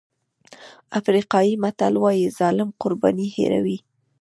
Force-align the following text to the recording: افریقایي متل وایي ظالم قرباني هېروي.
افریقایي 0.99 1.53
متل 1.63 1.93
وایي 2.03 2.25
ظالم 2.39 2.69
قرباني 2.81 3.27
هېروي. 3.35 3.77